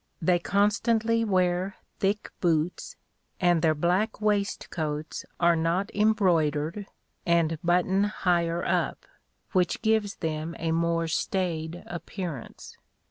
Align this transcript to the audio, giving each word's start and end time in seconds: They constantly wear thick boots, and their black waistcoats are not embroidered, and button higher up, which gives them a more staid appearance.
They 0.19 0.39
constantly 0.39 1.23
wear 1.23 1.75
thick 1.99 2.31
boots, 2.41 2.95
and 3.39 3.61
their 3.61 3.75
black 3.75 4.19
waistcoats 4.19 5.25
are 5.39 5.55
not 5.55 5.91
embroidered, 5.93 6.87
and 7.23 7.59
button 7.63 8.05
higher 8.05 8.65
up, 8.65 9.05
which 9.51 9.83
gives 9.83 10.15
them 10.15 10.55
a 10.57 10.71
more 10.71 11.07
staid 11.07 11.83
appearance. 11.85 12.75